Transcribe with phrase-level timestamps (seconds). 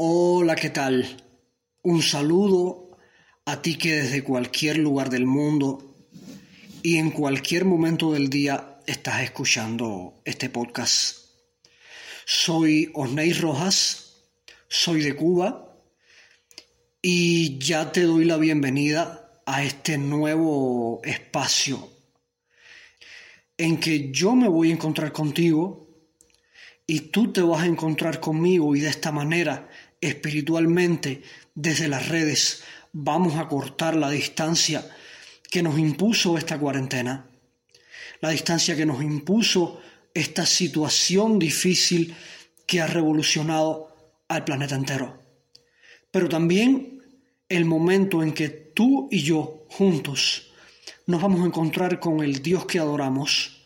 [0.00, 1.04] Hola, ¿qué tal?
[1.82, 2.96] Un saludo
[3.44, 5.96] a ti que desde cualquier lugar del mundo
[6.84, 11.30] y en cualquier momento del día estás escuchando este podcast.
[12.24, 14.14] Soy Osney Rojas,
[14.68, 15.76] soy de Cuba
[17.02, 21.90] y ya te doy la bienvenida a este nuevo espacio
[23.56, 25.88] en que yo me voy a encontrar contigo
[26.90, 29.68] y tú te vas a encontrar conmigo y de esta manera
[30.00, 31.22] espiritualmente
[31.54, 32.62] desde las redes
[32.92, 34.88] vamos a cortar la distancia
[35.50, 37.26] que nos impuso esta cuarentena,
[38.20, 39.80] la distancia que nos impuso
[40.14, 42.14] esta situación difícil
[42.66, 43.94] que ha revolucionado
[44.28, 45.20] al planeta entero.
[46.10, 47.02] Pero también
[47.48, 50.52] el momento en que tú y yo juntos
[51.06, 53.64] nos vamos a encontrar con el Dios que adoramos,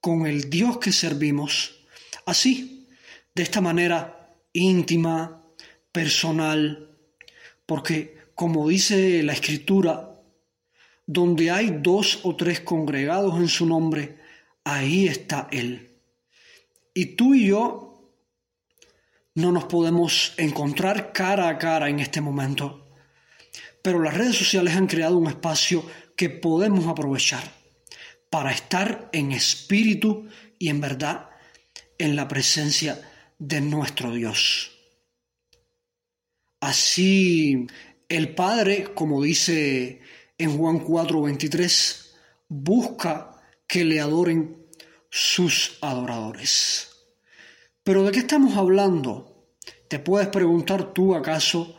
[0.00, 1.80] con el Dios que servimos,
[2.26, 2.86] así,
[3.34, 5.43] de esta manera íntima,
[5.94, 6.90] personal,
[7.66, 10.10] porque como dice la escritura,
[11.06, 14.18] donde hay dos o tres congregados en su nombre,
[14.64, 15.88] ahí está Él.
[16.94, 18.10] Y tú y yo
[19.36, 22.88] no nos podemos encontrar cara a cara en este momento,
[23.80, 27.44] pero las redes sociales han creado un espacio que podemos aprovechar
[28.30, 30.26] para estar en espíritu
[30.58, 31.30] y en verdad
[31.98, 33.00] en la presencia
[33.38, 34.73] de nuestro Dios.
[36.64, 37.66] Así
[38.08, 40.00] el Padre, como dice
[40.38, 42.14] en Juan 4:23,
[42.48, 44.64] busca que le adoren
[45.10, 46.88] sus adoradores.
[47.82, 49.46] Pero ¿de qué estamos hablando?
[49.88, 51.76] Te puedes preguntar tú acaso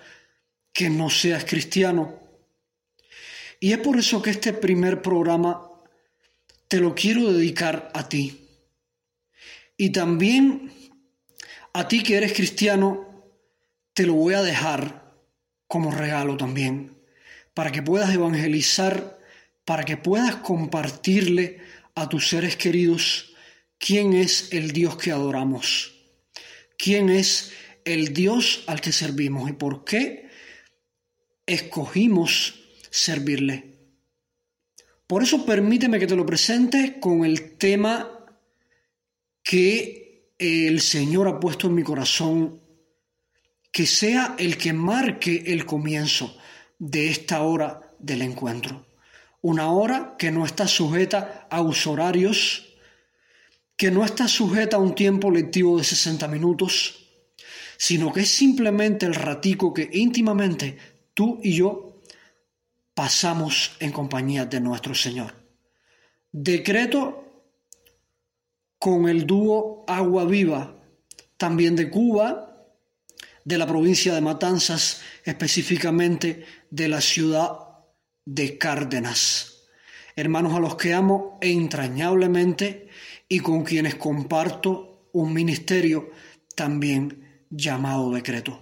[0.72, 2.20] que no seas cristiano.
[3.59, 5.67] Y es por eso que este primer programa
[6.67, 8.39] te lo quiero dedicar a ti.
[9.77, 10.72] Y también
[11.73, 13.05] a ti que eres cristiano,
[13.96, 15.16] te lo voy a dejar
[15.68, 16.98] como regalo también,
[17.54, 19.18] para que puedas evangelizar,
[19.64, 21.61] para que puedas compartirle
[21.95, 23.34] a tus seres queridos
[23.80, 25.95] quién es el Dios que adoramos,
[26.78, 27.54] quién es
[27.86, 30.30] el Dios al que servimos y por qué
[31.45, 33.76] escogimos servirle.
[35.08, 38.11] Por eso permíteme que te lo presente con el tema
[39.42, 42.64] que el Señor ha puesto en mi corazón
[43.75, 46.37] que sea el que marque el comienzo
[46.80, 48.86] de esta hora del encuentro.
[49.41, 52.73] Una hora que no está sujeta a usorarios,
[53.75, 57.09] que no está sujeta a un tiempo lectivo de 60 minutos,
[57.75, 60.77] sino que es simplemente el ratico que íntimamente
[61.13, 62.02] tú y yo
[62.93, 65.36] pasamos en compañía de nuestro Señor.
[66.31, 67.43] Decreto
[68.80, 70.77] con el dúo Agua Viva,
[71.36, 72.55] también de Cuba,
[73.45, 77.60] de la provincia de Matanzas, específicamente de la ciudad
[78.26, 79.67] de Cárdenas.
[80.16, 82.89] Hermanos a los que amo entrañablemente
[83.30, 86.10] y con quienes comparto un ministerio
[86.55, 88.61] también llamado decreto.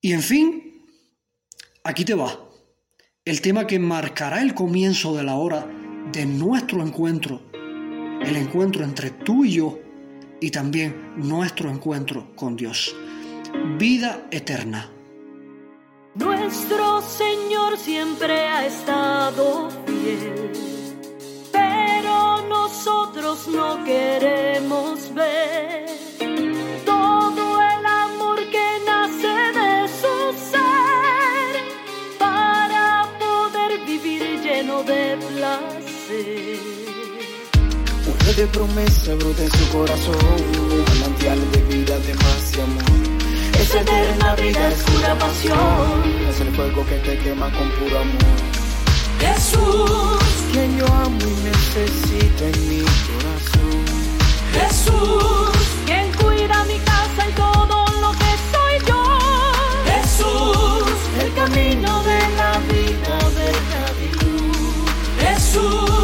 [0.00, 0.84] Y en fin,
[1.82, 2.48] aquí te va.
[3.24, 5.66] El tema que marcará el comienzo de la hora
[6.12, 9.80] de nuestro encuentro, el encuentro entre tú y yo
[10.40, 12.94] y también nuestro encuentro con Dios
[13.78, 14.90] vida eterna.
[16.14, 20.52] Nuestro Señor siempre ha estado fiel,
[21.52, 25.86] pero nosotros no queremos ver
[26.86, 30.16] todo el amor que nace de su
[30.50, 36.58] ser para poder vivir lleno de placer.
[38.06, 40.16] Un de promesa brota en su corazón,
[40.70, 43.15] un manantial de vida, de más y amor
[43.76, 46.02] es eterna vida, es pura pasión.
[46.28, 48.40] Es el fuego que te quema con puro amor.
[49.20, 50.20] Jesús,
[50.52, 53.84] quien yo amo y necesito en mi corazón.
[54.52, 55.50] Jesús,
[55.84, 59.02] quien cuida mi casa y todo lo que soy yo.
[59.90, 64.90] Jesús, el camino de la vida, verdad y luz.
[65.20, 65.95] Jesús,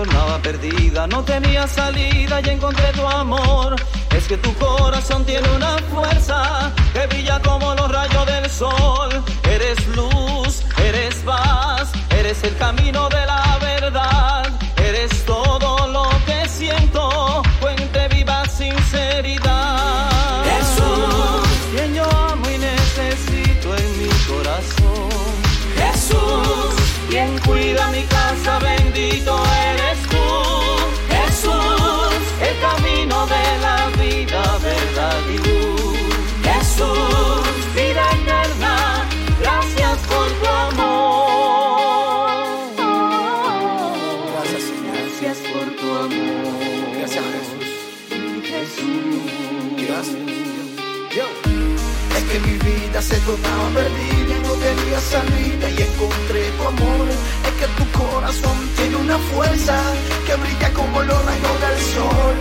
[0.00, 3.76] momento andaba perdida, no tenía salida y encontré tu amor.
[4.16, 9.22] Es que tu corazón tiene una fuerza que brilla como los rayos del sol.
[9.44, 13.08] Eres luz, eres paz, eres el camino
[53.30, 57.08] tornaba perdida y no tenía salida y encontré tu amor.
[57.46, 59.76] Es que tu corazón tiene una fuerza
[60.26, 62.34] que brilla como los rayos del sol.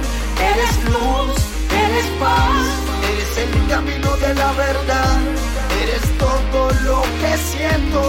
[0.52, 1.36] Eres luz,
[1.84, 2.66] eres paz.
[3.12, 5.18] Eres el camino de la verdad.
[5.82, 8.02] Eres todo lo que siento.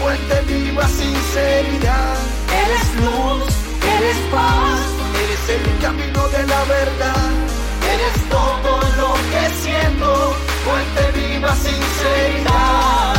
[0.00, 2.16] Fuente viva sinceridad.
[2.62, 3.52] Eres luz,
[3.94, 4.80] eres paz.
[5.22, 7.30] Eres el camino de la verdad.
[7.94, 10.43] Eres todo lo que siento.
[10.64, 13.13] Fuente viva sinceridad.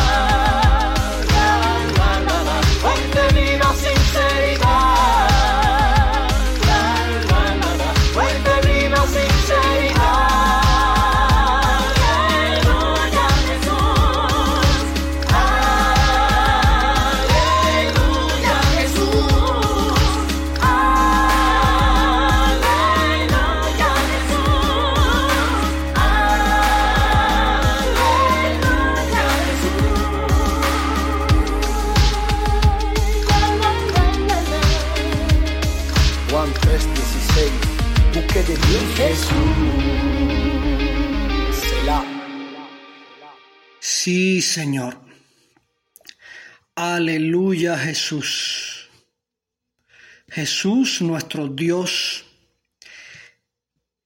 [44.05, 45.01] Sí, Señor.
[46.75, 48.87] Aleluya, Jesús.
[50.27, 52.23] Jesús, nuestro Dios,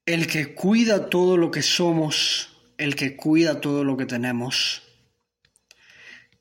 [0.06, 2.48] el que cuida todo lo que somos,
[2.78, 4.84] el que cuida todo lo que tenemos,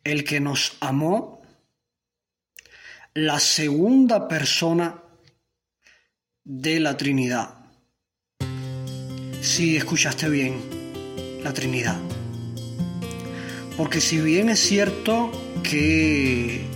[0.04, 1.42] el que nos amó,
[3.12, 5.02] la segunda persona
[6.44, 7.56] de la Trinidad.
[9.40, 12.17] Sí, escuchaste bien, la Trinidad.
[13.78, 15.30] Porque si bien es cierto
[15.62, 16.66] que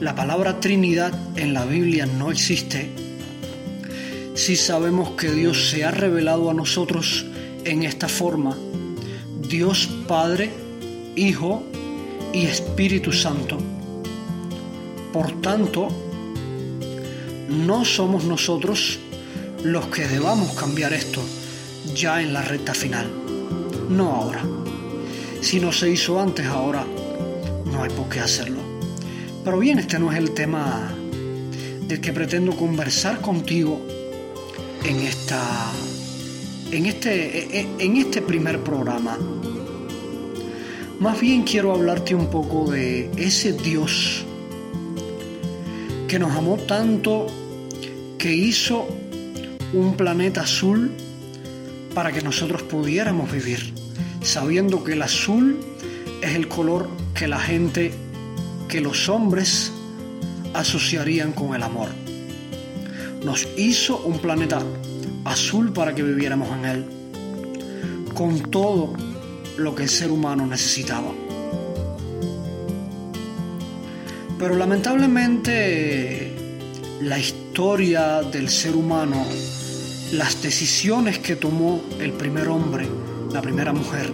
[0.00, 2.90] la palabra Trinidad en la Biblia no existe,
[4.34, 7.24] sí sabemos que Dios se ha revelado a nosotros
[7.64, 8.54] en esta forma.
[9.48, 10.50] Dios Padre,
[11.16, 11.62] Hijo
[12.34, 13.56] y Espíritu Santo.
[15.10, 15.88] Por tanto,
[17.48, 18.98] no somos nosotros
[19.64, 21.22] los que debamos cambiar esto
[21.94, 23.10] ya en la recta final.
[23.88, 24.57] No ahora.
[25.40, 26.84] Si no se hizo antes, ahora
[27.72, 28.60] no hay por qué hacerlo.
[29.44, 30.94] Pero bien, este no es el tema
[31.86, 33.80] del que pretendo conversar contigo
[34.84, 35.70] en esta
[36.70, 39.18] en este en este primer programa.
[41.00, 44.24] Más bien quiero hablarte un poco de ese Dios
[46.08, 47.26] que nos amó tanto
[48.18, 48.88] que hizo
[49.72, 50.90] un planeta azul
[51.94, 53.74] para que nosotros pudiéramos vivir,
[54.22, 55.58] sabiendo que el azul
[56.22, 57.92] es el color que la gente,
[58.68, 59.72] que los hombres
[60.54, 61.88] asociarían con el amor.
[63.24, 64.60] Nos hizo un planeta
[65.24, 66.86] azul para que viviéramos en él,
[68.14, 68.92] con todo
[69.56, 71.12] lo que el ser humano necesitaba.
[74.38, 76.32] Pero lamentablemente
[77.02, 79.24] la historia del ser humano,
[80.12, 82.86] las decisiones que tomó el primer hombre,
[83.32, 84.12] la primera mujer,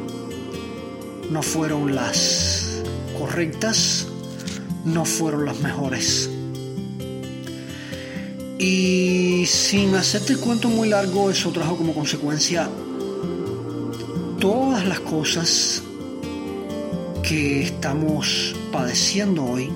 [1.30, 2.82] no fueron las
[3.18, 4.06] correctas,
[4.84, 6.30] no fueron las mejores.
[8.58, 12.68] Y sin hacerte el cuento muy largo, eso trajo como consecuencia
[14.40, 15.82] todas las cosas
[17.22, 19.70] que estamos padeciendo hoy,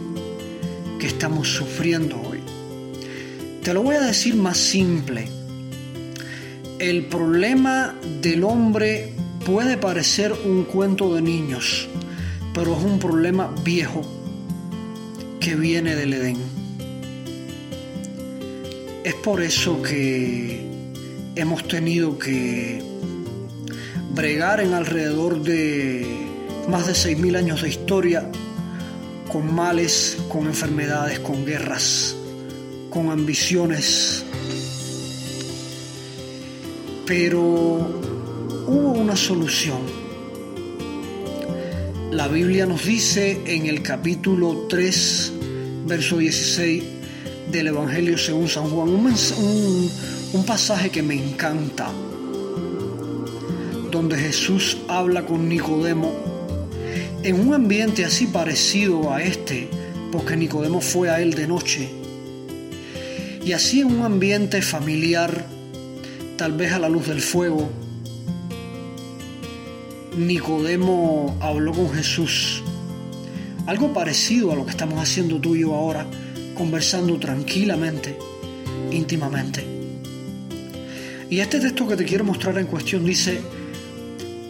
[0.99, 2.41] que estamos sufriendo hoy.
[3.63, 5.29] Te lo voy a decir más simple.
[6.79, 9.18] El problema del hombre
[9.49, 11.89] puede parecer un cuento de niños,
[12.53, 14.03] pero es un problema viejo
[15.41, 16.37] que viene del Edén.
[19.05, 20.69] Es por eso que
[21.35, 22.83] hemos tenido que
[24.15, 26.07] bregar en alrededor de
[26.69, 28.31] más de 6.000 años de historia
[29.33, 32.15] con males, con enfermedades, con guerras,
[32.91, 34.27] con ambiciones.
[37.07, 38.08] Pero
[38.69, 39.79] hubo una solución.
[42.11, 45.33] La Biblia nos dice en el capítulo 3,
[45.87, 46.83] verso 16
[47.51, 49.91] del Evangelio según San Juan, un,
[50.35, 51.91] un, pasaje que me encanta,
[53.91, 56.13] donde Jesús habla con Nicodemo
[57.23, 59.69] en un ambiente así parecido a este
[60.13, 61.89] porque Nicodemo fue a él de noche.
[63.45, 65.47] Y así en un ambiente familiar,
[66.37, 67.71] tal vez a la luz del fuego,
[70.19, 72.61] Nicodemo habló con Jesús.
[73.67, 76.07] Algo parecido a lo que estamos haciendo tú y yo ahora,
[76.55, 78.19] conversando tranquilamente,
[78.91, 79.65] íntimamente.
[81.31, 83.41] Y este texto que te quiero mostrar en cuestión dice,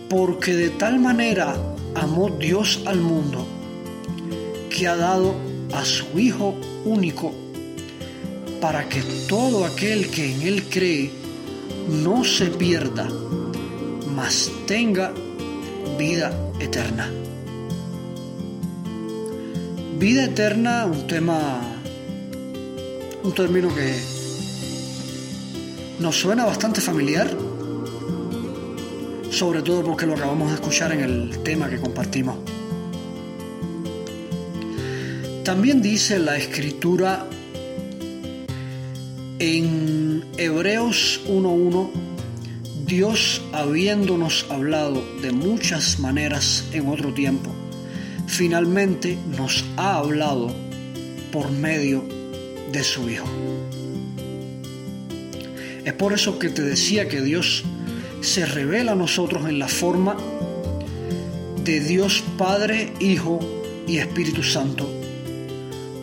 [0.09, 1.55] porque de tal manera
[1.95, 3.47] amó Dios al mundo,
[4.71, 5.35] que ha dado
[5.75, 6.55] a su Hijo
[6.87, 7.35] único,
[8.61, 11.11] para que todo aquel que en Él cree
[11.91, 13.07] no se pierda,
[14.15, 15.13] mas tenga
[15.99, 17.11] vida eterna.
[19.99, 21.61] Vida eterna, un tema,
[23.25, 23.99] un término que
[25.99, 27.29] nos suena bastante familiar,
[29.31, 32.37] sobre todo porque lo acabamos de escuchar en el tema que compartimos.
[35.45, 37.27] También dice la escritura
[39.41, 41.91] en Hebreos 1.1,
[42.89, 47.53] Dios habiéndonos hablado de muchas maneras en otro tiempo,
[48.27, 50.53] finalmente nos ha hablado
[51.31, 52.03] por medio
[52.73, 53.29] de su Hijo.
[55.85, 57.63] Es por eso que te decía que Dios
[58.23, 60.17] se revela a nosotros en la forma
[61.63, 63.39] de Dios Padre, Hijo
[63.87, 64.99] y Espíritu Santo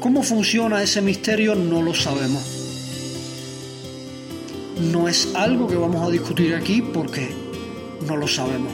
[0.06, 1.56] ¿Cómo funciona ese misterio?
[1.56, 2.55] No lo sabemos.
[4.92, 7.30] No es algo que vamos a discutir aquí porque
[8.08, 8.72] no lo sabemos.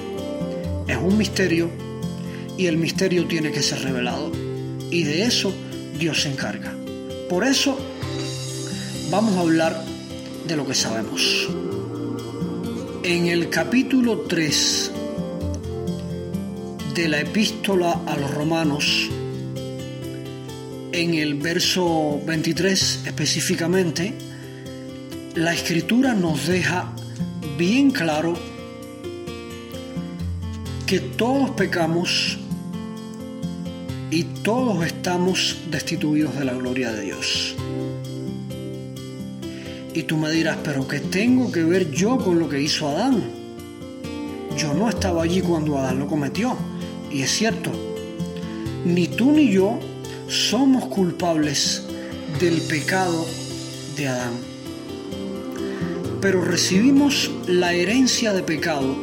[0.88, 1.70] Es un misterio
[2.58, 4.32] y el misterio tiene que ser revelado.
[4.89, 5.53] Y de eso
[5.98, 6.75] Dios se encarga.
[7.30, 7.77] Por eso
[9.10, 9.86] vamos a hablar
[10.48, 11.48] de lo que sabemos.
[13.03, 14.91] En el capítulo 3
[16.94, 19.10] de la epístola a los romanos,
[20.91, 24.13] en el verso 23 específicamente,
[25.35, 26.91] la escritura nos deja
[27.57, 28.33] bien claro
[30.85, 32.38] que todos pecamos
[34.09, 37.55] y todos estamos destituidos de la gloria de Dios.
[39.93, 43.23] Y tú me dirás, pero ¿qué tengo que ver yo con lo que hizo Adán?
[44.57, 46.57] Yo no estaba allí cuando Adán lo cometió.
[47.09, 47.71] Y es cierto,
[48.83, 49.79] ni tú ni yo
[50.27, 51.83] somos culpables
[52.39, 53.25] del pecado
[53.95, 54.50] de Adán.
[56.21, 58.95] Pero recibimos la herencia de pecado,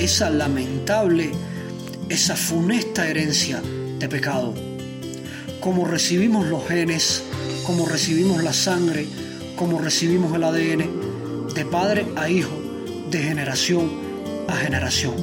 [0.00, 1.30] esa lamentable,
[2.08, 3.62] esa funesta herencia
[3.98, 4.52] de pecado.
[5.60, 7.22] Como recibimos los genes,
[7.64, 9.06] como recibimos la sangre,
[9.54, 12.60] como recibimos el ADN, de padre a hijo,
[13.08, 13.88] de generación
[14.48, 15.14] a generación.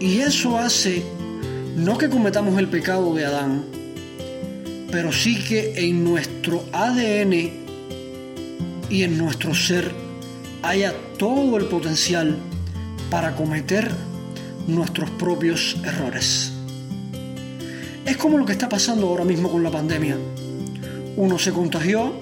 [0.00, 1.02] Y eso hace
[1.76, 3.64] no que cometamos el pecado de Adán,
[4.90, 7.63] pero sí que en nuestro ADN
[8.94, 9.90] y en nuestro ser
[10.62, 12.36] haya todo el potencial
[13.10, 13.90] para cometer
[14.68, 16.52] nuestros propios errores.
[18.06, 20.16] Es como lo que está pasando ahora mismo con la pandemia.
[21.16, 22.12] Uno se contagió,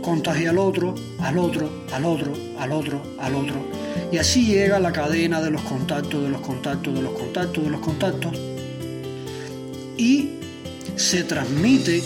[0.00, 3.56] contagia al otro, al otro, al otro, al otro, al otro.
[4.10, 7.70] Y así llega la cadena de los contactos, de los contactos, de los contactos, de
[7.70, 8.32] los contactos
[9.98, 10.30] y
[10.96, 12.02] se transmite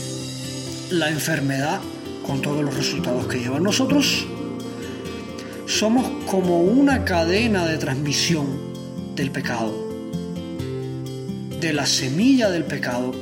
[0.90, 1.80] la enfermedad
[2.28, 3.58] con todos los resultados que lleva.
[3.58, 4.26] Nosotros
[5.64, 8.47] somos como una cadena de transmisión
[9.16, 9.73] del pecado,
[11.58, 13.14] de la semilla del pecado,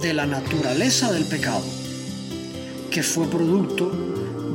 [0.00, 1.64] de la naturaleza del pecado,
[2.88, 3.90] que fue producto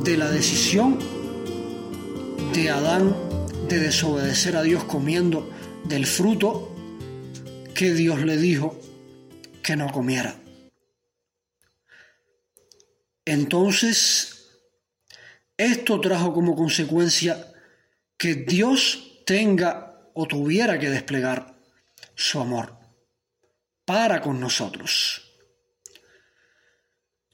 [0.02, 0.98] de la decisión
[2.54, 3.14] de Adán
[3.68, 5.50] de desobedecer a Dios comiendo
[5.84, 6.74] del fruto
[7.74, 8.74] que Dios le dijo
[9.62, 10.41] que no comiera.
[13.24, 14.50] Entonces,
[15.56, 17.52] esto trajo como consecuencia
[18.16, 21.56] que Dios tenga o tuviera que desplegar
[22.14, 22.76] su amor
[23.84, 25.30] para con nosotros.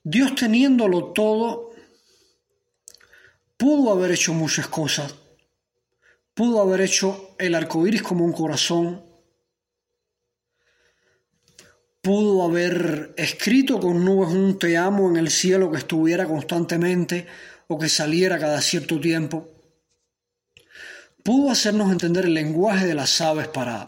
[0.02, 1.72] Dios teniéndolo todo,
[3.56, 5.14] pudo haber hecho muchas cosas.
[6.34, 9.04] Pudo haber hecho el arco iris como un corazón,
[12.08, 17.26] pudo haber escrito con nubes un te amo en el cielo que estuviera constantemente
[17.66, 19.46] o que saliera cada cierto tiempo.
[21.22, 23.84] Pudo hacernos entender el lenguaje de las aves para,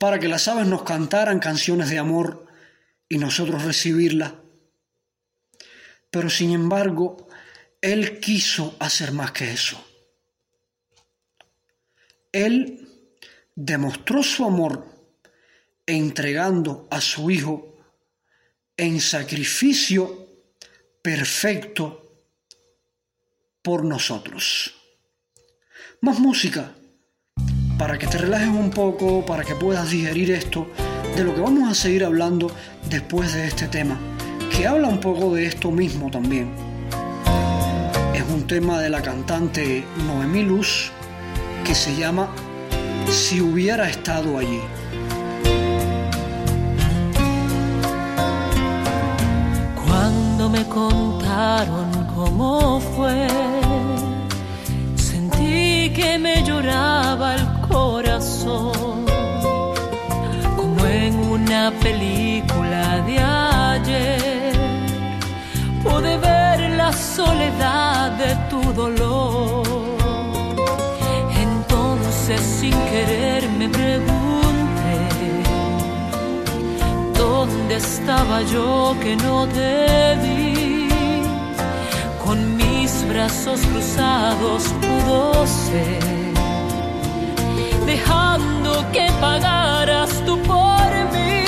[0.00, 2.46] para que las aves nos cantaran canciones de amor
[3.10, 4.32] y nosotros recibirlas.
[6.10, 7.28] Pero sin embargo,
[7.82, 9.86] Él quiso hacer más que eso.
[12.32, 12.88] Él
[13.54, 14.93] demostró su amor
[15.86, 17.76] entregando a su Hijo
[18.76, 20.26] en sacrificio
[21.02, 22.00] perfecto
[23.62, 24.74] por nosotros.
[26.00, 26.74] Más música
[27.78, 30.66] para que te relajes un poco, para que puedas digerir esto,
[31.16, 32.50] de lo que vamos a seguir hablando
[32.88, 33.98] después de este tema,
[34.50, 36.52] que habla un poco de esto mismo también.
[38.14, 40.90] Es un tema de la cantante Noemí Luz
[41.64, 42.34] que se llama
[43.10, 44.60] Si hubiera estado allí.
[52.14, 53.28] Cómo fue,
[54.96, 59.04] sentí que me lloraba el corazón,
[60.56, 64.52] como en una película de ayer.
[65.82, 69.62] Pude ver la soledad de tu dolor.
[71.46, 74.96] Entonces sin querer me pregunté,
[77.16, 80.43] ¿dónde estaba yo que no te vi?
[83.14, 86.02] Brazos cruzados pudo ser
[87.86, 91.43] dejando que pagaras tú por mí.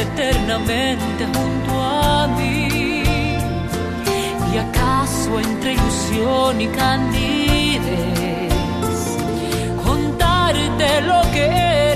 [0.00, 3.02] Eternamente junto a mí.
[4.52, 8.52] Y acaso entre ilusión y candidez,
[9.84, 11.87] contarte lo que eres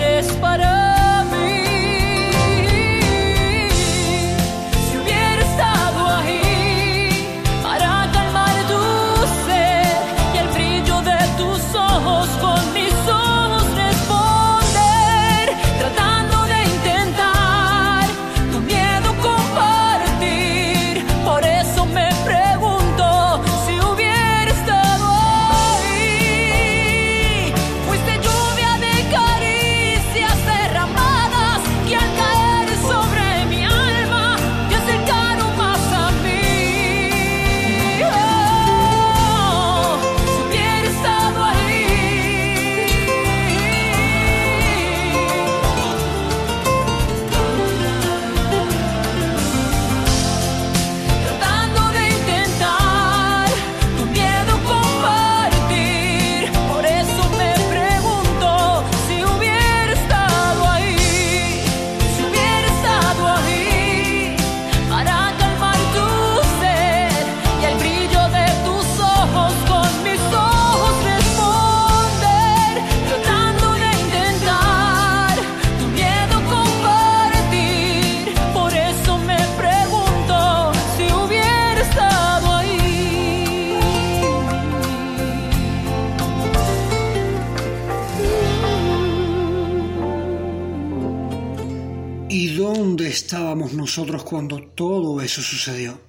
[93.92, 96.00] nosotros cuando todo eso sucedió?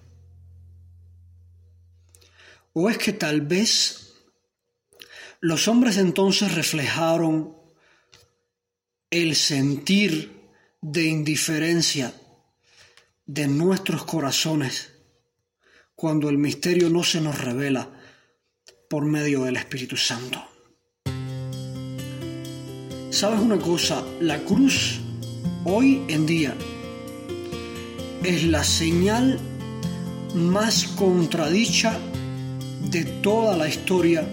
[2.71, 4.13] ¿O es que tal vez
[5.41, 7.57] los hombres entonces reflejaron
[9.09, 10.31] el sentir
[10.81, 12.13] de indiferencia
[13.25, 14.93] de nuestros corazones
[15.93, 17.89] cuando el misterio no se nos revela
[18.89, 20.41] por medio del Espíritu Santo?
[23.09, 24.05] ¿Sabes una cosa?
[24.21, 25.01] La cruz
[25.65, 26.55] hoy en día
[28.23, 29.37] es la señal
[30.33, 31.99] más contradicha
[32.89, 34.25] de toda la historia,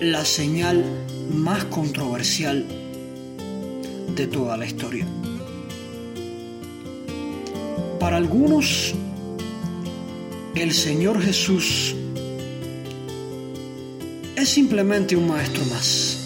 [0.00, 0.84] la señal
[1.32, 2.64] más controversial
[4.14, 5.06] de toda la historia.
[7.98, 8.94] Para algunos,
[10.54, 11.96] el Señor Jesús
[14.36, 16.18] es simplemente un maestro más.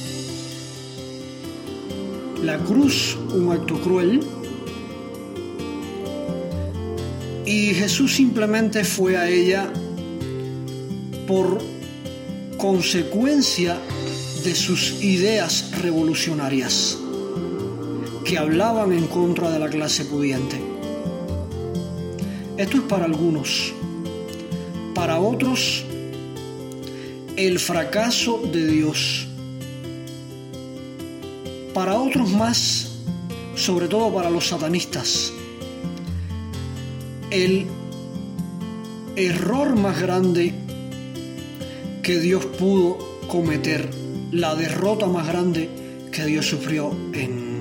[2.42, 4.20] La cruz, un acto cruel,
[7.46, 9.72] Y Jesús simplemente fue a ella
[11.28, 11.62] por
[12.56, 13.78] consecuencia
[14.42, 16.98] de sus ideas revolucionarias
[18.24, 20.60] que hablaban en contra de la clase pudiente.
[22.56, 23.72] Esto es para algunos.
[24.92, 25.84] Para otros,
[27.36, 29.28] el fracaso de Dios.
[31.72, 32.92] Para otros más,
[33.54, 35.32] sobre todo para los satanistas,
[37.30, 37.66] el
[39.16, 40.52] error más grande
[42.02, 43.88] que Dios pudo cometer,
[44.30, 45.68] la derrota más grande
[46.12, 47.60] que Dios sufrió en,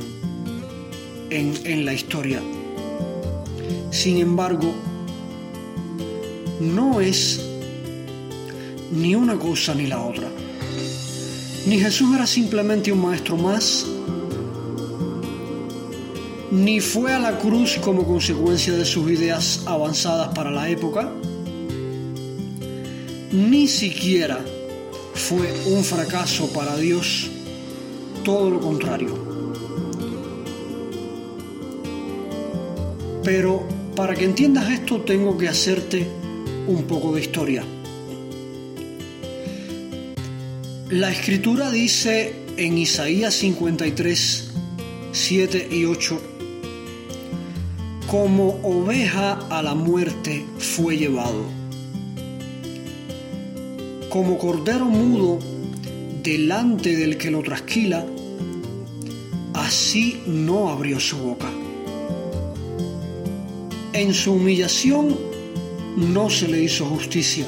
[1.30, 2.42] en, la historia.
[3.92, 4.74] Sin embargo,
[6.60, 7.42] no es
[8.92, 10.30] ni una cosa ni la otra.
[11.66, 13.88] Ni Jesús era simplemente un maestro más,
[16.56, 21.12] ni fue a la cruz como consecuencia de sus ideas avanzadas para la época,
[23.32, 24.40] ni siquiera
[25.14, 27.30] fue un fracaso para Dios,
[28.24, 29.14] todo lo contrario.
[33.24, 36.08] Pero para que entiendas esto tengo que hacerte
[36.68, 37.64] un poco de historia.
[40.90, 44.52] La escritura dice en Isaías 53,
[45.12, 46.35] 7 y 8,
[48.10, 51.44] como oveja a la muerte fue llevado,
[54.10, 55.40] como cordero mudo
[56.24, 58.06] delante del que lo trasquila,
[59.54, 61.50] así no abrió su boca.
[63.94, 65.18] En su humillación
[65.96, 67.46] no se le hizo justicia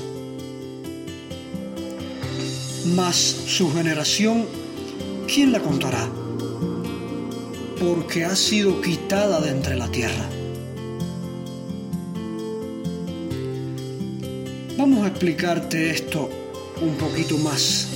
[2.95, 4.45] mas su generación,
[5.31, 6.09] ¿quién la contará?
[7.79, 10.36] Porque ha sido quitada de entre la tierra.
[15.17, 16.29] Explicarte esto
[16.79, 17.87] un poquito más.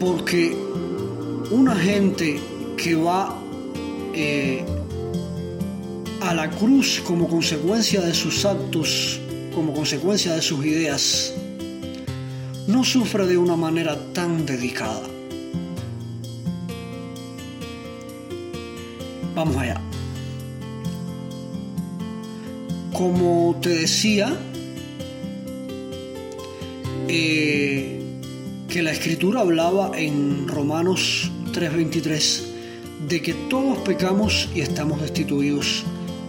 [0.00, 0.56] Porque
[1.52, 2.40] una gente
[2.76, 3.40] que va
[4.12, 4.64] eh,
[6.20, 9.20] a la cruz como consecuencia de sus actos,
[9.54, 11.32] como consecuencia de sus ideas,
[12.66, 15.06] no sufre de una manera tan dedicada.
[19.36, 19.80] Vamos allá.
[22.92, 24.36] Como te decía,
[27.08, 28.00] eh,
[28.68, 32.42] que la escritura hablaba en Romanos 3:23
[33.08, 35.84] de que todos pecamos y estamos destituidos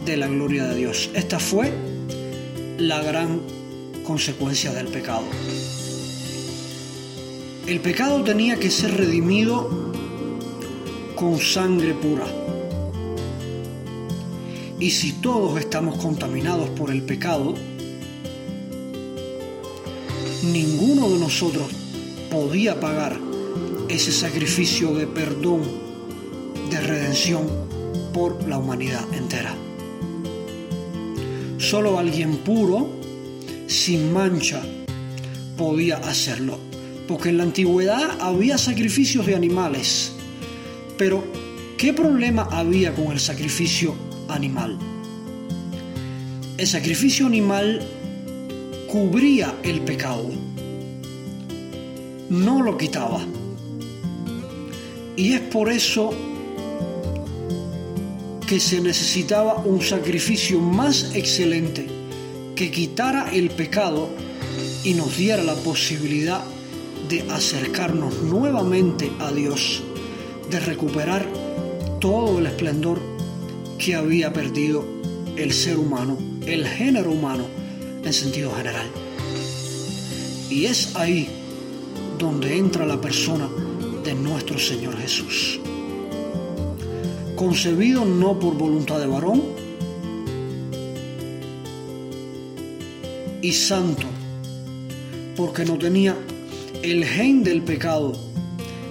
[0.05, 1.09] de la gloria de Dios.
[1.13, 1.73] Esta fue
[2.77, 3.41] la gran
[4.03, 5.23] consecuencia del pecado.
[7.65, 9.91] El pecado tenía que ser redimido
[11.15, 12.25] con sangre pura.
[14.79, 17.55] Y si todos estamos contaminados por el pecado,
[20.51, 21.67] ninguno de nosotros
[22.31, 23.19] podía pagar
[23.89, 25.61] ese sacrificio de perdón,
[26.69, 27.47] de redención
[28.13, 29.55] por la humanidad entera.
[31.57, 32.89] Solo alguien puro,
[33.67, 34.61] sin mancha,
[35.57, 36.67] podía hacerlo
[37.07, 40.11] porque en la antigüedad había sacrificios de animales.
[40.97, 41.23] Pero,
[41.77, 43.95] ¿qué problema había con el sacrificio
[44.27, 44.77] animal?
[46.57, 47.81] El sacrificio animal
[48.87, 50.29] cubría el pecado,
[52.29, 53.19] no lo quitaba.
[55.15, 56.11] Y es por eso
[58.47, 61.85] que se necesitaba un sacrificio más excelente
[62.55, 64.09] que quitara el pecado
[64.83, 66.41] y nos diera la posibilidad
[67.09, 69.83] de acercarnos nuevamente a Dios,
[70.49, 71.27] de recuperar
[71.99, 73.01] todo el esplendor
[73.77, 74.85] que había perdido
[75.35, 77.66] el ser humano, el género humano
[78.07, 78.87] en sentido general.
[80.49, 81.29] Y es ahí
[82.17, 83.49] donde entra la persona
[84.03, 85.59] de nuestro Señor Jesús.
[87.35, 89.43] Concebido no por voluntad de varón
[93.41, 94.07] y santo,
[95.35, 96.15] porque no tenía
[96.81, 98.13] el gen del pecado,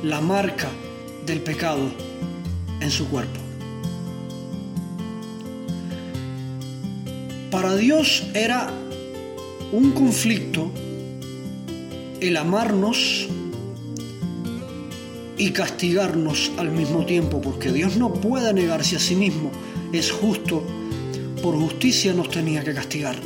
[0.02, 0.68] la marca
[1.24, 1.90] del pecado
[2.81, 3.40] en su cuerpo.
[7.50, 8.70] Para Dios era
[9.72, 10.70] un conflicto
[12.20, 13.29] el amarnos
[15.38, 19.50] y castigarnos al mismo tiempo, porque Dios no puede negarse a sí mismo,
[19.92, 20.62] es justo,
[21.42, 23.16] por justicia nos tenía que castigar,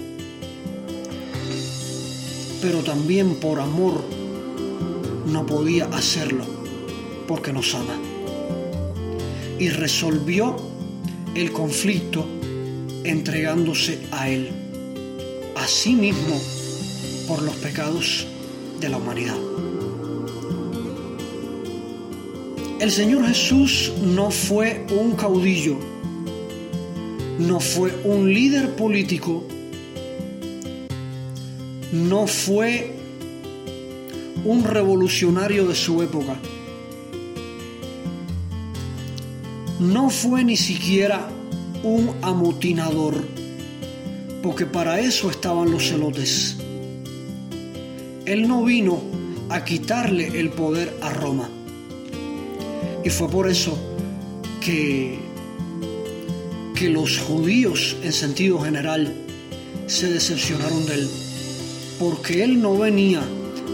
[2.61, 4.03] pero también por amor
[5.27, 6.45] no podía hacerlo
[7.29, 7.97] porque nos ama.
[9.59, 10.57] Y resolvió
[11.35, 12.27] el conflicto
[13.05, 14.51] entregándose a Él,
[15.71, 16.41] sí mismo,
[17.29, 18.27] por los pecados
[18.81, 19.37] de la humanidad.
[22.81, 25.77] El Señor Jesús no fue un caudillo,
[27.39, 29.45] no fue un líder político,
[31.93, 32.95] no fue
[34.45, 36.37] un revolucionario de su época,
[39.79, 41.29] no fue ni siquiera
[41.83, 43.40] un amotinador,
[44.43, 46.57] porque para eso estaban los celotes.
[48.25, 49.01] Él no vino
[49.49, 51.49] a quitarle el poder a Roma.
[53.05, 53.79] Y fue por eso
[54.61, 55.19] que,
[56.75, 59.15] que los judíos en sentido general
[59.87, 61.11] se decepcionaron de él,
[61.99, 63.23] porque él no venía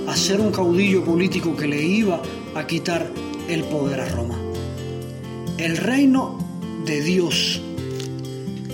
[0.06, 2.22] a ser un caudillo político que le iba
[2.54, 3.10] a quitar
[3.48, 4.38] el poder a Roma.
[5.58, 6.38] El reino
[6.86, 7.60] de Dios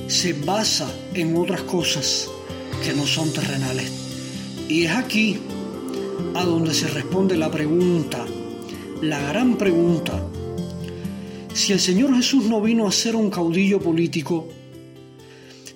[0.08, 2.28] se basa en otras cosas
[2.84, 3.90] que no son terrenales.
[4.68, 5.38] Y es aquí
[6.34, 8.24] a donde se responde la pregunta,
[9.00, 10.22] la gran pregunta
[11.54, 14.48] si el Señor Jesús no vino a ser un caudillo político,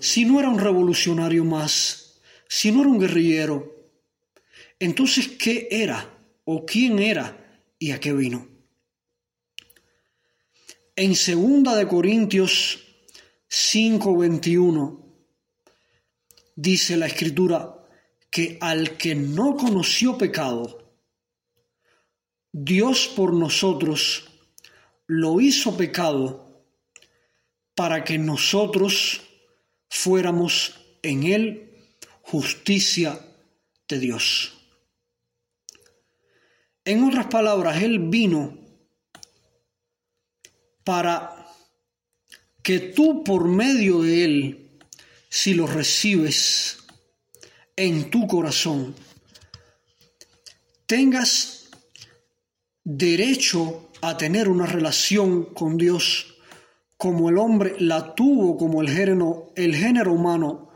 [0.01, 3.93] si no era un revolucionario más, si no era un guerrillero,
[4.79, 8.49] entonces ¿qué era o quién era y a qué vino?
[10.97, 12.79] En 2 de Corintios
[13.49, 15.06] 5:21
[16.57, 17.87] dice la escritura
[18.31, 20.99] que al que no conoció pecado,
[22.51, 24.29] Dios por nosotros
[25.07, 26.65] lo hizo pecado
[27.77, 29.21] para que nosotros
[29.89, 31.67] fuéramos en él
[32.23, 33.21] justicia
[33.89, 34.53] de Dios.
[36.85, 38.59] En otras palabras, Él vino
[40.85, 41.47] para
[42.63, 44.66] que tú por medio de Él,
[45.29, 46.79] si lo recibes
[47.77, 48.95] en tu corazón,
[50.87, 51.69] tengas
[52.85, 56.37] derecho a tener una relación con Dios
[56.97, 60.71] como el hombre la tuvo, como el género, el género humano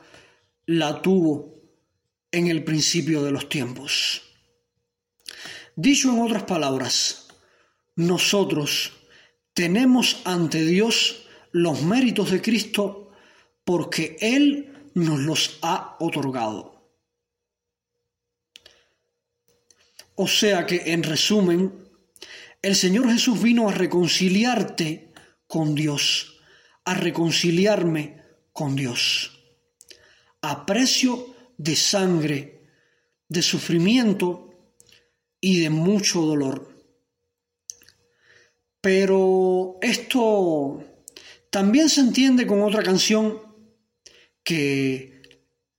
[0.66, 1.62] la tuvo
[2.30, 4.22] en el principio de los tiempos.
[5.76, 7.28] Dicho en otras palabras,
[7.96, 8.92] nosotros
[9.54, 13.09] tenemos ante Dios los méritos de Cristo
[13.70, 16.92] porque Él nos los ha otorgado.
[20.16, 21.88] O sea que, en resumen,
[22.62, 25.12] el Señor Jesús vino a reconciliarte
[25.46, 26.40] con Dios,
[26.84, 28.20] a reconciliarme
[28.52, 29.38] con Dios,
[30.42, 32.66] a precio de sangre,
[33.28, 34.74] de sufrimiento
[35.40, 36.74] y de mucho dolor.
[38.80, 40.82] Pero esto
[41.50, 43.48] también se entiende con otra canción
[44.50, 45.22] que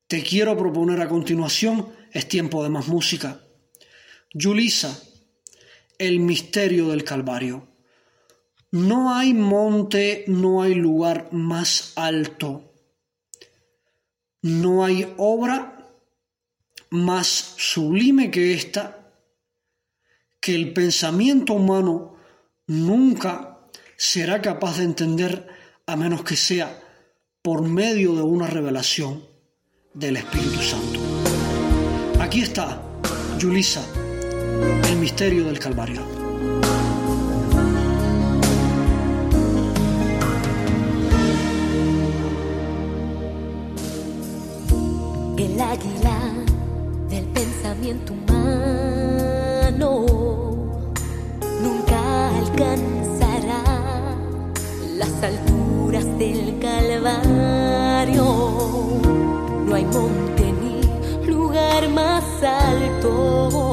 [0.08, 1.94] te quiero proponer a continuación.
[2.14, 3.42] Es tiempo de más música.
[4.34, 4.98] Yulisa
[5.98, 7.68] el misterio del Calvario.
[8.72, 12.74] No hay monte, no hay lugar más alto,
[14.42, 15.86] no hay obra
[16.92, 19.14] más sublime que esta,
[20.40, 22.16] que el pensamiento humano
[22.68, 25.50] nunca será capaz de entender
[25.86, 26.81] a menos que sea
[27.42, 29.24] por medio de una revelación
[29.94, 31.00] del Espíritu Santo.
[32.20, 32.82] Aquí está,
[33.40, 33.84] Yulisa
[34.90, 36.02] el misterio del Calvario.
[45.38, 46.20] El águila
[47.10, 50.06] del pensamiento humano
[51.64, 53.64] nunca alcanzará
[54.98, 58.24] las alturas del Calvario.
[59.66, 63.72] No hay monte ni lugar más alto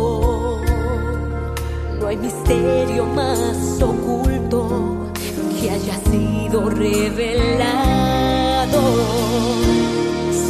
[2.08, 5.10] hay misterio más oculto
[5.60, 7.60] que haya sido revelado.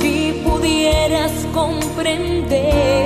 [0.01, 2.98] Si pudieras comprender,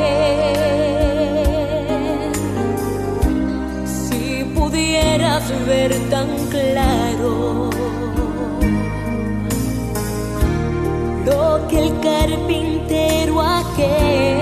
[11.73, 14.42] que el carpintero aquel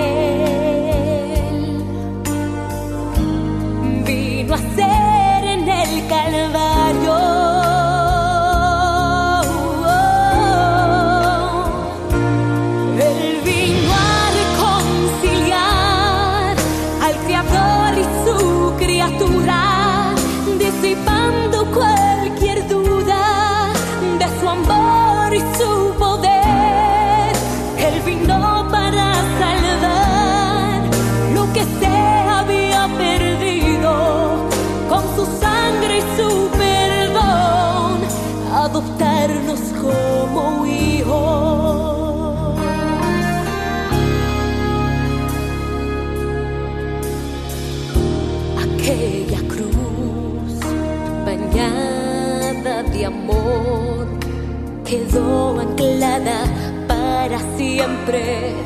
[57.81, 58.60] siempre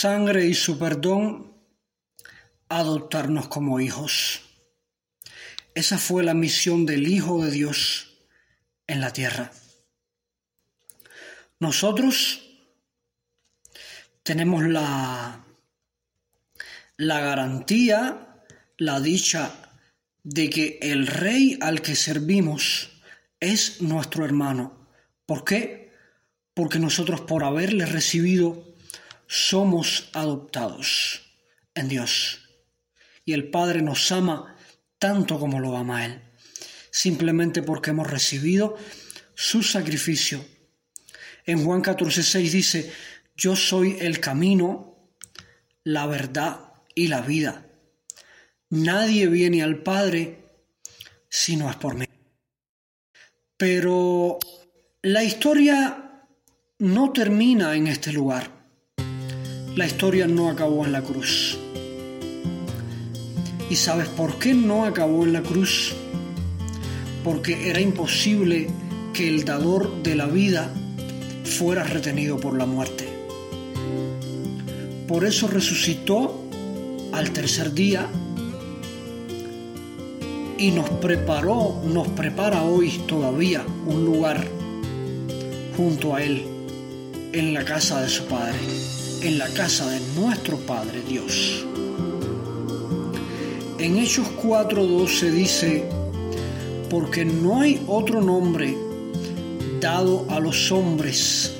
[0.00, 1.54] sangre y su perdón,
[2.70, 4.40] adoptarnos como hijos.
[5.74, 8.16] Esa fue la misión del Hijo de Dios
[8.86, 9.52] en la tierra.
[11.58, 12.40] Nosotros
[14.22, 15.44] tenemos la,
[16.96, 18.42] la garantía,
[18.78, 19.52] la dicha
[20.22, 23.02] de que el rey al que servimos
[23.38, 24.88] es nuestro hermano.
[25.26, 25.92] ¿Por qué?
[26.54, 28.69] Porque nosotros por haberle recibido
[29.30, 31.22] somos adoptados
[31.76, 32.40] en Dios.
[33.24, 34.56] Y el Padre nos ama
[34.98, 36.20] tanto como lo ama Él,
[36.90, 38.76] simplemente porque hemos recibido
[39.36, 40.44] su sacrificio.
[41.46, 42.92] En Juan 14:6 dice,
[43.36, 45.14] yo soy el camino,
[45.84, 47.68] la verdad y la vida.
[48.68, 50.44] Nadie viene al Padre
[51.28, 52.06] si no es por mí.
[53.56, 54.40] Pero
[55.02, 56.26] la historia
[56.80, 58.59] no termina en este lugar.
[59.80, 61.56] La historia no acabó en la cruz.
[63.70, 65.94] ¿Y sabes por qué no acabó en la cruz?
[67.24, 68.68] Porque era imposible
[69.14, 70.70] que el dador de la vida
[71.44, 73.08] fuera retenido por la muerte.
[75.08, 76.44] Por eso resucitó
[77.12, 78.06] al tercer día
[80.58, 84.46] y nos preparó, nos prepara hoy todavía un lugar
[85.74, 86.44] junto a Él
[87.32, 88.58] en la casa de su Padre,
[89.22, 91.64] en la casa de nuestro Padre Dios.
[93.78, 95.84] En Hechos 4:12 dice,
[96.88, 98.76] porque no hay otro nombre
[99.80, 101.52] dado a los hombres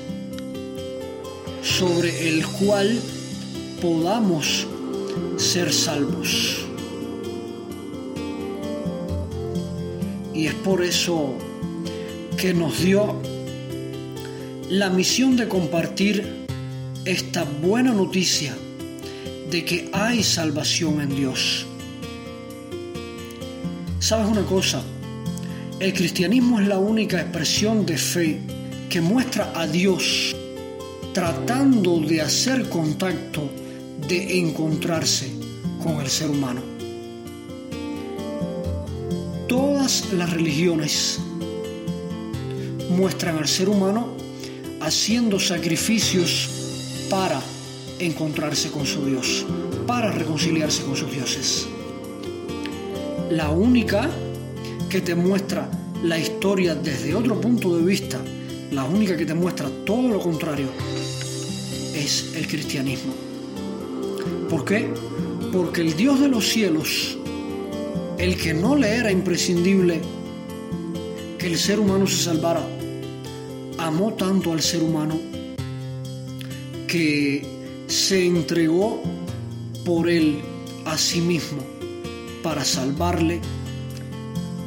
[1.61, 2.99] sobre el cual
[3.81, 4.67] podamos
[5.37, 6.65] ser salvos.
[10.33, 11.35] Y es por eso
[12.37, 13.15] que nos dio
[14.69, 16.40] la misión de compartir
[17.05, 18.55] esta buena noticia
[19.49, 21.65] de que hay salvación en Dios.
[23.99, 24.83] ¿Sabes una cosa?
[25.79, 28.39] El cristianismo es la única expresión de fe
[28.89, 30.35] que muestra a Dios
[31.13, 33.49] tratando de hacer contacto,
[34.07, 35.31] de encontrarse
[35.83, 36.61] con el ser humano.
[39.47, 41.19] Todas las religiones
[42.91, 44.15] muestran al ser humano
[44.79, 46.60] haciendo sacrificios
[47.11, 47.41] para
[47.99, 49.45] encontrarse con su Dios,
[49.85, 51.67] para reconciliarse con sus dioses.
[53.29, 54.09] La única
[54.89, 55.69] que te muestra
[56.03, 58.17] la historia desde otro punto de vista,
[58.71, 60.69] la única que te muestra todo lo contrario,
[61.93, 63.13] es el cristianismo.
[64.49, 64.89] ¿Por qué?
[65.51, 67.17] Porque el Dios de los cielos,
[68.19, 69.99] el que no le era imprescindible
[71.37, 72.65] que el ser humano se salvara,
[73.77, 75.30] amó tanto al ser humano
[76.91, 77.41] que
[77.87, 79.01] se entregó
[79.85, 80.41] por él
[80.83, 81.63] a sí mismo
[82.43, 83.39] para salvarle,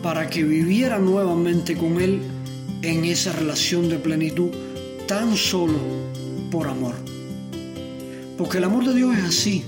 [0.03, 2.22] para que viviera nuevamente con él
[2.81, 4.49] en esa relación de plenitud
[5.07, 5.79] tan solo
[6.51, 6.95] por amor.
[8.39, 9.64] Porque el amor de Dios es así.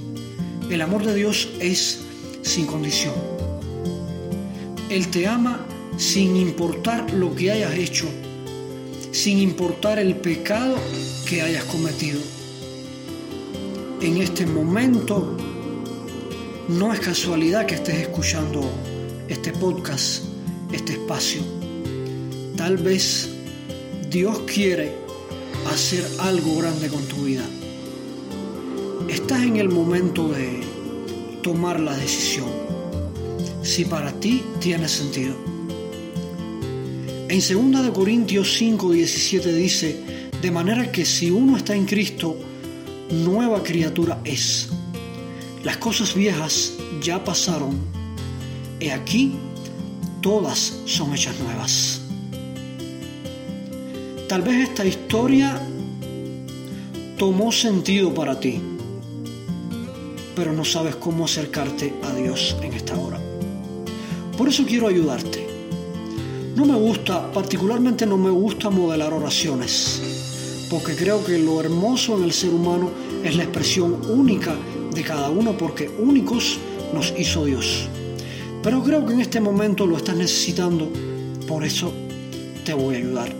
[0.70, 2.00] El amor de Dios es
[2.40, 3.12] sin condición.
[4.88, 5.66] Él te ama
[5.98, 8.06] sin importar lo que hayas hecho,
[9.12, 10.78] sin importar el pecado
[11.28, 12.35] que hayas cometido.
[14.02, 15.34] En este momento
[16.68, 18.70] no es casualidad que estés escuchando
[19.26, 20.24] este podcast,
[20.70, 21.40] este espacio.
[22.58, 23.30] Tal vez
[24.10, 24.92] Dios quiere
[25.72, 27.44] hacer algo grande con tu vida.
[29.08, 30.60] Estás en el momento de
[31.42, 32.50] tomar la decisión.
[33.62, 35.34] Si para ti tiene sentido.
[37.28, 40.04] En 2 Corintios 5, 17 dice,
[40.42, 42.36] de manera que si uno está en Cristo,
[43.10, 44.68] nueva criatura es.
[45.62, 47.78] Las cosas viejas ya pasaron.
[48.80, 49.36] He aquí,
[50.20, 52.00] todas son hechas nuevas.
[54.28, 55.60] Tal vez esta historia
[57.16, 58.60] tomó sentido para ti,
[60.34, 63.20] pero no sabes cómo acercarte a Dios en esta hora.
[64.36, 65.46] Por eso quiero ayudarte.
[66.56, 70.02] No me gusta, particularmente no me gusta modelar oraciones,
[70.70, 72.90] porque creo que lo hermoso en el ser humano
[73.22, 74.56] es la expresión única
[74.92, 76.58] de cada uno, porque únicos
[76.92, 77.88] nos hizo Dios.
[78.62, 80.88] Pero creo que en este momento lo estás necesitando,
[81.46, 81.92] por eso
[82.64, 83.32] te voy a ayudar.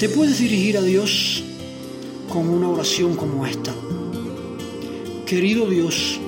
[0.00, 1.44] Te puedes dirigir a Dios
[2.28, 3.72] con una oración como esta.
[5.24, 6.18] Querido Dios,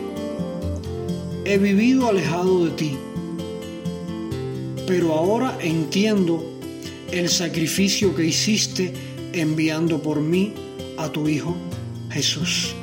[1.44, 2.96] he vivido alejado de ti,
[4.86, 6.44] pero ahora entiendo
[7.10, 8.92] el sacrificio que hiciste
[9.40, 10.52] enviando por mí
[10.96, 11.54] a tu Hijo
[12.10, 12.74] Jesús.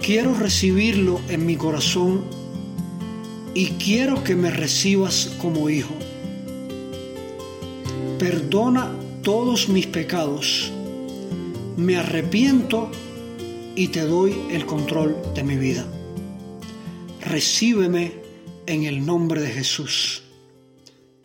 [0.00, 2.24] Quiero recibirlo en mi corazón
[3.54, 5.94] y quiero que me recibas como hijo
[8.22, 8.88] perdona
[9.24, 10.70] todos mis pecados,
[11.76, 12.88] me arrepiento
[13.74, 15.84] y te doy el control de mi vida.
[17.20, 18.12] Recíbeme
[18.66, 20.22] en el nombre de Jesús.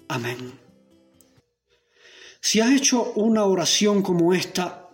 [0.07, 0.66] Amén.
[2.47, 4.89] Si has hecho una oración como esta,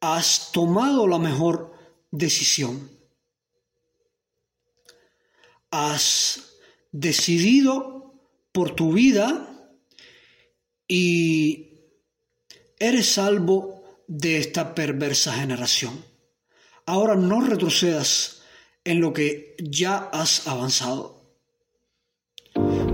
[0.00, 1.70] has tomado la mejor
[2.10, 2.90] decisión.
[5.70, 6.54] Has
[6.92, 8.14] decidido
[8.52, 9.70] por tu vida
[10.88, 11.74] y
[12.78, 16.02] eres salvo de esta perversa generación.
[16.86, 18.40] Ahora no retrocedas
[18.82, 21.20] en lo que ya has avanzado.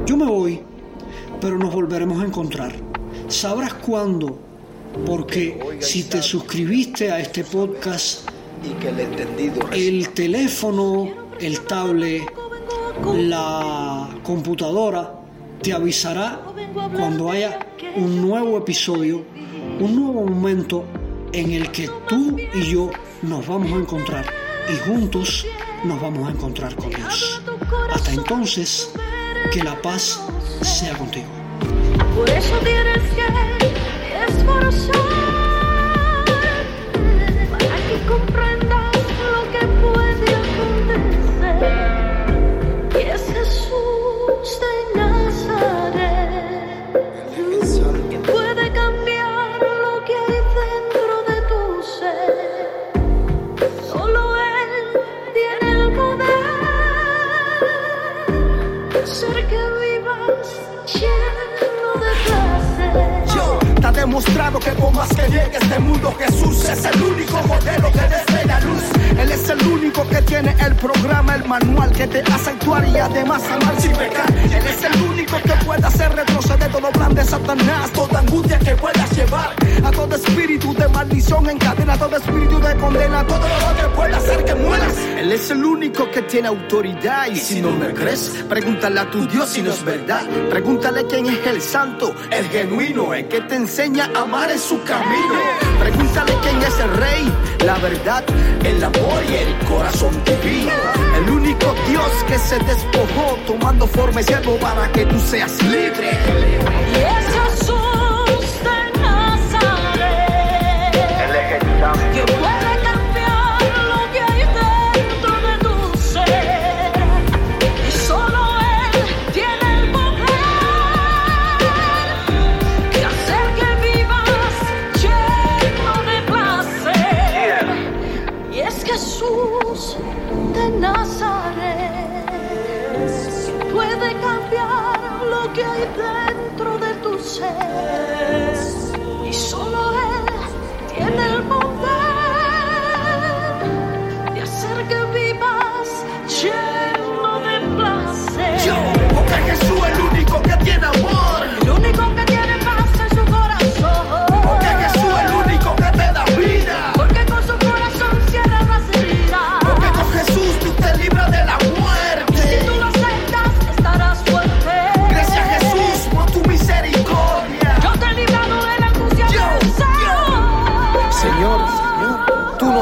[0.04, 0.71] Yo me voy,
[1.42, 2.72] pero nos volveremos a encontrar.
[3.26, 4.38] Sabrás cuándo,
[5.04, 8.28] porque si te suscribiste a este podcast,
[9.72, 11.08] el teléfono,
[11.40, 12.22] el tablet,
[13.16, 15.14] la computadora
[15.60, 16.42] te avisará
[16.96, 17.58] cuando haya
[17.96, 19.24] un nuevo episodio,
[19.80, 20.84] un nuevo momento
[21.32, 22.88] en el que tú y yo
[23.22, 24.24] nos vamos a encontrar
[24.72, 25.44] y juntos
[25.82, 27.42] nos vamos a encontrar con Dios.
[27.92, 28.92] Hasta entonces,
[29.52, 30.20] que la paz
[30.60, 31.26] sea contigo.
[32.14, 33.26] Por eso tienes que
[34.28, 34.94] esforzar
[37.50, 38.51] para que comprendas
[65.22, 68.21] que llegue este mundo, Jesús es el único modelo que luz.
[69.42, 73.42] Es el único que tiene el programa, el manual que te hace actuar y además
[73.50, 74.32] amar sin pecar.
[74.38, 78.76] Él es el único que puede hacer retroceder todo plan de Satanás, toda angustia que
[78.76, 79.52] puedas llevar.
[79.82, 84.44] A todo espíritu de maldición encadena, todo espíritu de condena, todo lo que pueda hacer
[84.44, 84.96] que mueras.
[85.18, 89.26] Él es el único que tiene autoridad y si no me crees, pregúntale a tu
[89.26, 90.22] Dios si no es verdad.
[90.50, 94.80] Pregúntale quién es el santo, el genuino, el que te enseña a amar en su
[94.84, 95.34] camino.
[95.80, 97.32] Pregúntale quién es el rey,
[97.66, 98.24] la verdad,
[98.62, 100.72] el amor y el corazón divino.
[101.16, 106.10] El único Dios que se despojó tomando forma de siervo para que tú seas libre.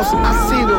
[0.00, 0.78] Dios ha sido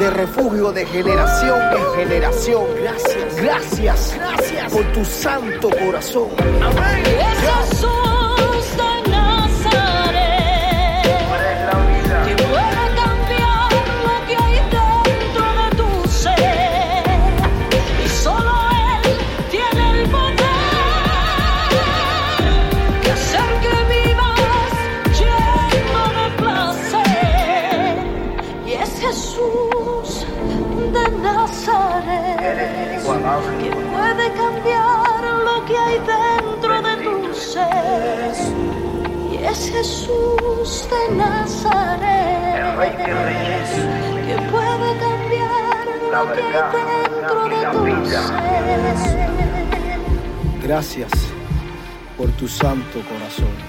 [0.00, 2.64] de refugio de generación en generación.
[2.82, 6.30] Gracias, gracias, gracias por tu santo corazón.
[6.60, 8.05] Amén.
[39.86, 43.70] Jesús de Nazaret, el Rey de Reyes,
[44.26, 49.30] que puede cambiar lo que hay dentro de tu ser.
[50.60, 51.12] Gracias
[52.16, 53.65] por tu santo corazón.